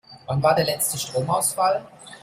[0.25, 1.85] Wann war der letzte Stromausfall?